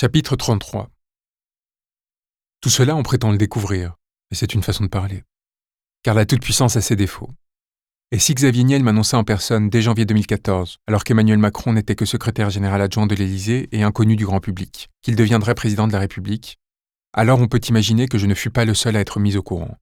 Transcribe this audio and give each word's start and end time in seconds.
Chapitre 0.00 0.36
33 0.36 0.90
Tout 2.60 2.68
cela, 2.68 2.94
on 2.94 3.02
prétend 3.02 3.32
le 3.32 3.36
découvrir, 3.36 3.96
mais 4.30 4.36
c'est 4.36 4.54
une 4.54 4.62
façon 4.62 4.84
de 4.84 4.88
parler. 4.88 5.24
Car 6.04 6.14
la 6.14 6.24
toute-puissance 6.24 6.76
a 6.76 6.80
ses 6.80 6.94
défauts. 6.94 7.30
Et 8.12 8.20
si 8.20 8.32
Xavier 8.32 8.62
Niel 8.62 8.84
m'annonçait 8.84 9.16
en 9.16 9.24
personne 9.24 9.68
dès 9.68 9.82
janvier 9.82 10.04
2014, 10.04 10.78
alors 10.86 11.02
qu'Emmanuel 11.02 11.38
Macron 11.38 11.72
n'était 11.72 11.96
que 11.96 12.04
secrétaire 12.04 12.48
général 12.48 12.80
adjoint 12.80 13.08
de 13.08 13.16
l'Élysée 13.16 13.68
et 13.72 13.82
inconnu 13.82 14.14
du 14.14 14.24
grand 14.24 14.38
public, 14.38 14.88
qu'il 15.02 15.16
deviendrait 15.16 15.56
président 15.56 15.88
de 15.88 15.92
la 15.92 15.98
République, 15.98 16.60
alors 17.12 17.40
on 17.40 17.48
peut 17.48 17.60
imaginer 17.68 18.06
que 18.06 18.18
je 18.18 18.26
ne 18.26 18.34
fus 18.34 18.50
pas 18.50 18.64
le 18.64 18.74
seul 18.74 18.94
à 18.94 19.00
être 19.00 19.18
mis 19.18 19.36
au 19.36 19.42
courant, 19.42 19.78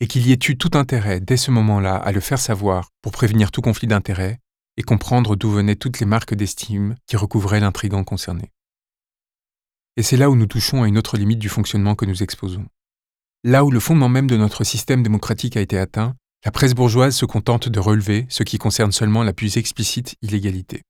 et 0.00 0.06
qu'il 0.06 0.26
y 0.26 0.32
ait 0.32 0.38
eu 0.48 0.56
tout 0.56 0.70
intérêt 0.72 1.20
dès 1.20 1.36
ce 1.36 1.50
moment-là 1.50 1.96
à 1.96 2.12
le 2.12 2.20
faire 2.20 2.38
savoir 2.38 2.88
pour 3.02 3.12
prévenir 3.12 3.50
tout 3.50 3.60
conflit 3.60 3.88
d'intérêts 3.88 4.38
et 4.78 4.82
comprendre 4.82 5.36
d'où 5.36 5.50
venaient 5.50 5.76
toutes 5.76 6.00
les 6.00 6.06
marques 6.06 6.32
d'estime 6.32 6.96
qui 7.06 7.18
recouvraient 7.18 7.60
l'intrigant 7.60 8.04
concerné. 8.04 8.52
Et 10.00 10.02
c'est 10.02 10.16
là 10.16 10.30
où 10.30 10.34
nous 10.34 10.46
touchons 10.46 10.82
à 10.82 10.88
une 10.88 10.96
autre 10.96 11.18
limite 11.18 11.40
du 11.40 11.50
fonctionnement 11.50 11.94
que 11.94 12.06
nous 12.06 12.22
exposons. 12.22 12.64
Là 13.44 13.66
où 13.66 13.70
le 13.70 13.80
fondement 13.80 14.08
même 14.08 14.28
de 14.28 14.38
notre 14.38 14.64
système 14.64 15.02
démocratique 15.02 15.58
a 15.58 15.60
été 15.60 15.76
atteint, 15.76 16.16
la 16.42 16.50
presse 16.50 16.72
bourgeoise 16.72 17.14
se 17.14 17.26
contente 17.26 17.68
de 17.68 17.78
relever 17.78 18.24
ce 18.30 18.42
qui 18.42 18.56
concerne 18.56 18.92
seulement 18.92 19.22
la 19.22 19.34
plus 19.34 19.58
explicite 19.58 20.14
illégalité. 20.22 20.80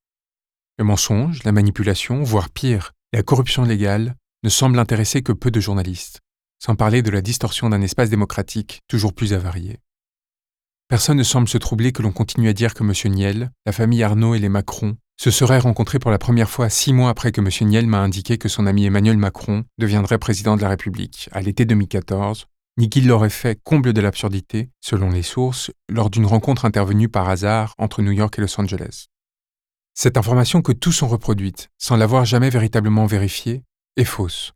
Le 0.79 0.85
mensonge, 0.85 1.43
la 1.43 1.51
manipulation, 1.51 2.23
voire 2.23 2.51
pire, 2.51 2.93
la 3.13 3.25
corruption 3.25 3.65
légale 3.65 4.15
ne 4.45 4.49
semblent 4.49 4.79
intéresser 4.79 5.23
que 5.23 5.33
peu 5.33 5.51
de 5.51 5.59
journalistes, 5.59 6.21
sans 6.61 6.77
parler 6.77 7.03
de 7.03 7.11
la 7.11 7.21
distorsion 7.21 7.69
d'un 7.69 7.83
espace 7.83 8.11
démocratique 8.11 8.79
toujours 8.87 9.13
plus 9.13 9.33
avarié. 9.33 9.81
Personne 10.87 11.19
ne 11.19 11.25
semble 11.25 11.49
se 11.49 11.59
troubler 11.59 11.91
que 11.91 12.03
l'on 12.03 12.13
continue 12.13 12.49
à 12.49 12.53
dire 12.53 12.75
que 12.75 12.85
M. 12.85 13.13
Niel, 13.13 13.51
la 13.67 13.73
famille 13.73 14.05
Arnaud 14.05 14.37
et 14.37 14.39
les 14.39 14.49
Macron 14.49 14.97
se 15.21 15.31
seraient 15.31 15.59
rencontrés 15.59 15.99
pour 15.99 16.11
la 16.11 16.17
première 16.17 16.49
fois 16.49 16.71
six 16.71 16.95
mois 16.95 17.11
après 17.11 17.31
que 17.31 17.43
M. 17.43 17.69
Niel 17.69 17.87
m'a 17.87 18.01
indiqué 18.01 18.39
que 18.39 18.49
son 18.49 18.67
ami 18.67 18.87
Emmanuel 18.87 19.19
Macron 19.19 19.65
deviendrait 19.77 20.17
président 20.17 20.57
de 20.57 20.63
la 20.63 20.71
République 20.71 21.29
à 21.33 21.43
l'été 21.43 21.67
2014, 21.67 22.47
ni 22.79 22.89
qu'il 22.89 23.07
l'aurait 23.07 23.29
fait 23.29 23.61
comble 23.63 23.93
de 23.93 24.01
l'absurdité, 24.01 24.71
selon 24.81 25.11
les 25.11 25.23
sources, 25.23 25.73
lors 25.91 26.09
d'une 26.09 26.25
rencontre 26.25 26.65
intervenue 26.65 27.11
par 27.11 27.29
hasard 27.29 27.75
entre 27.77 28.01
New 28.01 28.13
York 28.13 28.39
et 28.39 28.41
Los 28.41 28.59
Angeles. 28.59 29.09
Cette 29.93 30.17
information 30.17 30.63
que 30.63 30.73
tous 30.73 31.03
ont 31.03 31.09
reproduite, 31.09 31.69
sans 31.77 31.97
l'avoir 31.97 32.25
jamais 32.25 32.49
véritablement 32.49 33.05
vérifiée, 33.05 33.63
est 33.99 34.05
fausse. 34.05 34.55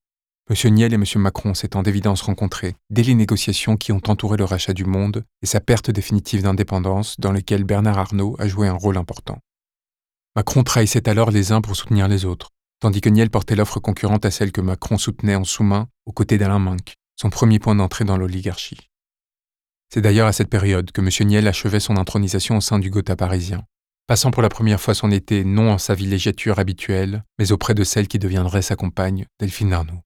M. 0.49 0.73
Niel 0.73 0.95
et 0.95 0.97
M. 0.97 1.05
Macron 1.17 1.53
s'étant 1.53 1.83
d'évidence 1.83 2.23
rencontrés 2.23 2.75
dès 2.89 3.03
les 3.03 3.15
négociations 3.15 3.77
qui 3.77 3.93
ont 3.93 4.01
entouré 4.09 4.39
le 4.39 4.45
rachat 4.45 4.73
du 4.73 4.87
monde 4.87 5.27
et 5.43 5.47
sa 5.47 5.61
perte 5.61 5.91
définitive 5.91 6.43
d'indépendance 6.43 7.21
dans 7.21 7.33
lesquelles 7.33 7.65
Bernard 7.65 7.99
Arnault 7.99 8.35
a 8.39 8.49
joué 8.49 8.67
un 8.67 8.73
rôle 8.73 8.97
important. 8.97 9.41
Macron 10.37 10.65
trahissait 10.65 11.09
alors 11.09 11.31
les 11.31 11.53
uns 11.53 11.61
pour 11.61 11.77
soutenir 11.77 12.09
les 12.09 12.25
autres, 12.25 12.51
tandis 12.81 13.01
que 13.01 13.09
Niel 13.09 13.31
portait 13.31 13.55
l'offre 13.55 13.79
concurrente 13.79 14.25
à 14.25 14.33
celle 14.33 14.51
que 14.51 14.61
Macron 14.61 14.99
soutenait 14.99 15.37
en 15.37 15.45
sous-main 15.45 15.89
aux 16.07 16.13
côtés 16.13 16.39
d'Alain 16.39 16.59
Minck, 16.59 16.97
son 17.15 17.31
premier 17.31 17.61
point 17.61 17.77
d'entrée 17.77 18.05
dans 18.05 18.17
l'oligarchie. 18.17 18.91
C'est 19.93 20.01
d'ailleurs 20.01 20.27
à 20.27 20.33
cette 20.33 20.51
période 20.51 20.91
que 20.91 21.01
M. 21.01 21.29
Niel 21.29 21.47
achevait 21.47 21.79
son 21.79 21.97
intronisation 21.97 22.57
au 22.57 22.61
sein 22.61 22.81
du 22.81 22.91
Gotha 22.91 23.15
parisien, 23.15 23.63
passant 24.09 24.33
pour 24.33 24.43
la 24.43 24.49
première 24.49 24.81
fois 24.81 24.95
son 24.95 25.13
été 25.13 25.45
non 25.45 25.71
en 25.71 25.79
sa 25.79 25.95
villégiature 25.95 26.59
habituelle, 26.59 27.23
mais 27.39 27.53
auprès 27.53 27.75
de 27.75 27.85
celle 27.85 28.09
qui 28.09 28.19
deviendrait 28.19 28.63
sa 28.63 28.75
compagne, 28.75 29.27
Delphine 29.39 29.73
Arnaud. 29.73 30.03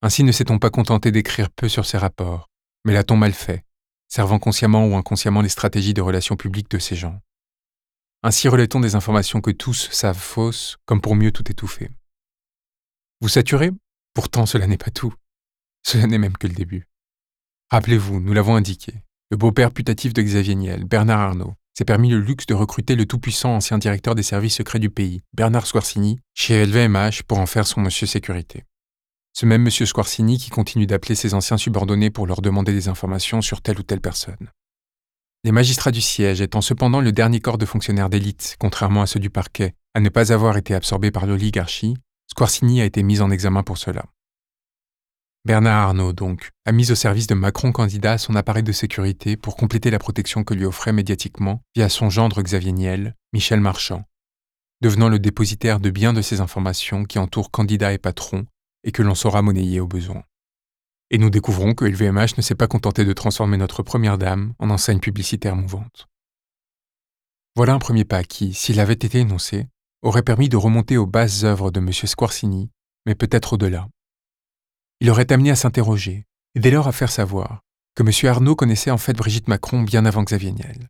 Ainsi 0.00 0.24
ne 0.24 0.32
s'est-on 0.32 0.58
pas 0.58 0.70
contenté 0.70 1.12
d'écrire 1.12 1.50
peu 1.50 1.68
sur 1.68 1.84
ses 1.84 1.98
rapports, 1.98 2.48
mais 2.86 2.94
l'a-t-on 2.94 3.16
mal 3.16 3.34
fait, 3.34 3.62
servant 4.08 4.38
consciemment 4.38 4.86
ou 4.86 4.96
inconsciemment 4.96 5.42
les 5.42 5.50
stratégies 5.50 5.92
de 5.92 6.00
relations 6.00 6.36
publiques 6.36 6.70
de 6.70 6.78
ces 6.78 6.96
gens. 6.96 7.20
Ainsi 8.24 8.48
relaie-t-on 8.48 8.80
des 8.80 8.96
informations 8.96 9.40
que 9.40 9.52
tous 9.52 9.90
savent 9.92 10.18
fausses, 10.18 10.76
comme 10.86 11.00
pour 11.00 11.14
mieux 11.14 11.30
tout 11.30 11.48
étouffer. 11.48 11.88
Vous 13.20 13.28
saturez? 13.28 13.70
Pourtant 14.12 14.44
cela 14.44 14.66
n'est 14.66 14.76
pas 14.76 14.90
tout. 14.90 15.14
Cela 15.84 16.08
n'est 16.08 16.18
même 16.18 16.36
que 16.36 16.48
le 16.48 16.54
début. 16.54 16.88
Rappelez-vous, 17.70 18.18
nous 18.18 18.32
l'avons 18.32 18.56
indiqué, 18.56 18.94
le 19.30 19.36
beau-père 19.36 19.70
putatif 19.70 20.14
de 20.14 20.22
Xavier 20.22 20.56
Niel, 20.56 20.84
Bernard 20.84 21.20
Arnault, 21.20 21.54
s'est 21.76 21.84
permis 21.84 22.10
le 22.10 22.18
luxe 22.18 22.46
de 22.46 22.54
recruter 22.54 22.96
le 22.96 23.06
tout-puissant 23.06 23.54
ancien 23.54 23.78
directeur 23.78 24.16
des 24.16 24.24
services 24.24 24.56
secrets 24.56 24.80
du 24.80 24.90
pays, 24.90 25.20
Bernard 25.32 25.68
Squarcini, 25.68 26.18
chez 26.34 26.66
LVMH 26.66 27.22
pour 27.28 27.38
en 27.38 27.46
faire 27.46 27.68
son 27.68 27.80
monsieur 27.82 28.08
sécurité. 28.08 28.64
Ce 29.32 29.46
même 29.46 29.62
monsieur 29.62 29.86
Squarcini 29.86 30.38
qui 30.38 30.50
continue 30.50 30.88
d'appeler 30.88 31.14
ses 31.14 31.34
anciens 31.34 31.56
subordonnés 31.56 32.10
pour 32.10 32.26
leur 32.26 32.42
demander 32.42 32.72
des 32.72 32.88
informations 32.88 33.42
sur 33.42 33.60
telle 33.60 33.78
ou 33.78 33.84
telle 33.84 34.00
personne. 34.00 34.50
Les 35.48 35.52
magistrats 35.52 35.92
du 35.92 36.02
siège 36.02 36.42
étant 36.42 36.60
cependant 36.60 37.00
le 37.00 37.10
dernier 37.10 37.40
corps 37.40 37.56
de 37.56 37.64
fonctionnaires 37.64 38.10
d'élite, 38.10 38.56
contrairement 38.58 39.00
à 39.00 39.06
ceux 39.06 39.18
du 39.18 39.30
parquet, 39.30 39.72
à 39.94 40.00
ne 40.00 40.10
pas 40.10 40.30
avoir 40.30 40.58
été 40.58 40.74
absorbés 40.74 41.10
par 41.10 41.24
l'oligarchie, 41.24 41.96
Squarcini 42.30 42.82
a 42.82 42.84
été 42.84 43.02
mis 43.02 43.22
en 43.22 43.30
examen 43.30 43.62
pour 43.62 43.78
cela. 43.78 44.04
Bernard 45.46 45.88
Arnault, 45.88 46.12
donc, 46.12 46.50
a 46.66 46.72
mis 46.72 46.92
au 46.92 46.94
service 46.94 47.28
de 47.28 47.34
Macron 47.34 47.72
candidat 47.72 48.18
son 48.18 48.34
appareil 48.34 48.62
de 48.62 48.72
sécurité 48.72 49.38
pour 49.38 49.56
compléter 49.56 49.90
la 49.90 49.98
protection 49.98 50.44
que 50.44 50.52
lui 50.52 50.66
offrait 50.66 50.92
médiatiquement, 50.92 51.62
via 51.74 51.88
son 51.88 52.10
gendre 52.10 52.42
Xavier 52.42 52.72
Niel, 52.72 53.14
Michel 53.32 53.60
Marchand, 53.62 54.04
devenant 54.82 55.08
le 55.08 55.18
dépositaire 55.18 55.80
de 55.80 55.88
bien 55.88 56.12
de 56.12 56.20
ces 56.20 56.42
informations 56.42 57.04
qui 57.04 57.18
entourent 57.18 57.50
candidat 57.50 57.94
et 57.94 57.98
patron 57.98 58.44
et 58.84 58.92
que 58.92 59.02
l'on 59.02 59.14
saura 59.14 59.40
monnayer 59.40 59.80
au 59.80 59.86
besoin. 59.86 60.24
Et 61.10 61.18
nous 61.18 61.30
découvrons 61.30 61.74
que 61.74 61.84
LVMH 61.86 62.36
ne 62.36 62.42
s'est 62.42 62.54
pas 62.54 62.66
contenté 62.66 63.04
de 63.04 63.12
transformer 63.12 63.56
notre 63.56 63.82
première 63.82 64.18
dame 64.18 64.52
en 64.58 64.68
enseigne 64.68 65.00
publicitaire 65.00 65.56
mouvante. 65.56 66.06
Voilà 67.56 67.72
un 67.72 67.78
premier 67.78 68.04
pas 68.04 68.24
qui, 68.24 68.52
s'il 68.54 68.78
avait 68.78 68.92
été 68.92 69.18
énoncé, 69.18 69.66
aurait 70.02 70.22
permis 70.22 70.48
de 70.48 70.56
remonter 70.56 70.96
aux 70.96 71.06
bases 71.06 71.44
œuvres 71.44 71.70
de 71.70 71.80
M. 71.80 71.92
Squarcini, 71.92 72.70
mais 73.06 73.14
peut-être 73.14 73.54
au-delà. 73.54 73.88
Il 75.00 75.10
aurait 75.10 75.32
amené 75.32 75.50
à 75.50 75.56
s'interroger, 75.56 76.26
et 76.54 76.60
dès 76.60 76.70
lors 76.70 76.88
à 76.88 76.92
faire 76.92 77.10
savoir, 77.10 77.62
que 77.94 78.02
M. 78.02 78.30
Arnaud 78.30 78.54
connaissait 78.54 78.90
en 78.90 78.98
fait 78.98 79.14
Brigitte 79.14 79.48
Macron 79.48 79.82
bien 79.82 80.04
avant 80.04 80.22
Xavier 80.22 80.52
Niel. 80.52 80.88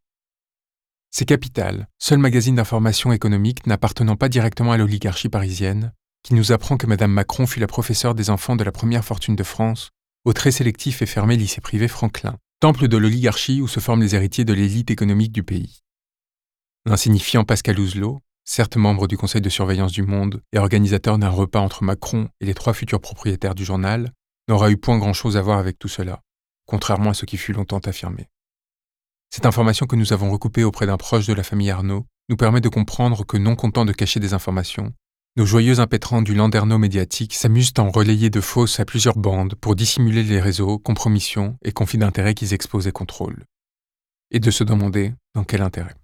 C'est 1.10 1.24
Capital, 1.24 1.88
seul 1.98 2.18
magazine 2.18 2.56
d'information 2.56 3.12
économique 3.12 3.66
n'appartenant 3.66 4.16
pas 4.16 4.28
directement 4.28 4.72
à 4.72 4.76
l'oligarchie 4.76 5.30
parisienne, 5.30 5.94
qui 6.22 6.34
nous 6.34 6.52
apprend 6.52 6.76
que 6.76 6.86
Mme 6.86 7.12
Macron 7.12 7.46
fut 7.46 7.60
la 7.60 7.66
professeure 7.66 8.14
des 8.14 8.28
enfants 8.28 8.56
de 8.56 8.64
la 8.64 8.72
première 8.72 9.04
fortune 9.04 9.36
de 9.36 9.42
France 9.42 9.90
au 10.24 10.32
très 10.32 10.50
sélectif 10.50 11.02
et 11.02 11.06
fermé 11.06 11.36
lycée 11.36 11.60
privé 11.60 11.88
Franklin, 11.88 12.36
temple 12.60 12.88
de 12.88 12.96
l'oligarchie 12.96 13.60
où 13.60 13.68
se 13.68 13.80
forment 13.80 14.02
les 14.02 14.14
héritiers 14.14 14.44
de 14.44 14.52
l'élite 14.52 14.90
économique 14.90 15.32
du 15.32 15.42
pays. 15.42 15.80
L'insignifiant 16.86 17.44
Pascal 17.44 17.78
Ouzelot, 17.78 18.20
certes 18.44 18.76
membre 18.76 19.06
du 19.06 19.16
conseil 19.16 19.40
de 19.40 19.48
surveillance 19.48 19.92
du 19.92 20.02
Monde 20.02 20.42
et 20.52 20.58
organisateur 20.58 21.18
d'un 21.18 21.28
repas 21.28 21.60
entre 21.60 21.84
Macron 21.84 22.28
et 22.40 22.46
les 22.46 22.54
trois 22.54 22.72
futurs 22.72 23.00
propriétaires 23.00 23.54
du 23.54 23.64
journal, 23.64 24.12
n'aura 24.48 24.70
eu 24.70 24.76
point 24.76 24.98
grand-chose 24.98 25.36
à 25.36 25.42
voir 25.42 25.58
avec 25.58 25.78
tout 25.78 25.88
cela, 25.88 26.22
contrairement 26.66 27.10
à 27.10 27.14
ce 27.14 27.26
qui 27.26 27.36
fut 27.36 27.52
longtemps 27.52 27.78
affirmé. 27.78 28.28
Cette 29.30 29.46
information 29.46 29.86
que 29.86 29.96
nous 29.96 30.12
avons 30.12 30.30
recoupée 30.30 30.64
auprès 30.64 30.86
d'un 30.86 30.96
proche 30.96 31.26
de 31.26 31.34
la 31.34 31.42
famille 31.42 31.70
Arnaud 31.70 32.06
nous 32.30 32.36
permet 32.36 32.60
de 32.60 32.68
comprendre 32.68 33.24
que 33.24 33.36
non 33.36 33.56
content 33.56 33.84
de 33.84 33.92
cacher 33.92 34.20
des 34.20 34.32
informations, 34.32 34.92
nos 35.38 35.46
joyeux 35.46 35.78
impétrants 35.78 36.20
du 36.20 36.34
landerneau 36.34 36.78
médiatique 36.78 37.32
s'amusent 37.32 37.72
à 37.78 37.82
en 37.82 37.90
relayer 37.90 38.28
de 38.28 38.40
fausses 38.40 38.80
à 38.80 38.84
plusieurs 38.84 39.16
bandes 39.16 39.54
pour 39.54 39.76
dissimuler 39.76 40.24
les 40.24 40.40
réseaux, 40.40 40.80
compromissions 40.80 41.56
et 41.64 41.70
conflits 41.70 41.98
d'intérêts 41.98 42.34
qu'ils 42.34 42.54
exposent 42.54 42.88
et 42.88 42.92
contrôlent. 42.92 43.44
Et 44.32 44.40
de 44.40 44.50
se 44.50 44.64
demander 44.64 45.14
dans 45.36 45.44
quel 45.44 45.62
intérêt. 45.62 45.94